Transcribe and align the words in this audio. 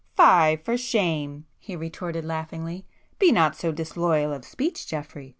"Fie, 0.17 0.55
for 0.55 0.77
shame!" 0.77 1.45
he 1.59 1.75
retorted 1.75 2.25
laughingly—"Be 2.25 3.31
not 3.31 3.55
so 3.55 3.71
disloyal 3.71 4.33
of 4.33 4.43
speech, 4.43 4.87
Geoffrey! 4.87 5.29